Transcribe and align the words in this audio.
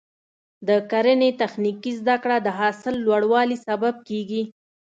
د 0.67 0.69
کرنې 0.91 1.29
تخنیکي 1.41 1.91
زده 1.99 2.15
کړه 2.23 2.37
د 2.41 2.47
حاصل 2.59 2.95
لوړوالي 3.05 3.57
سبب 3.67 3.95
کېږي. 4.09 4.41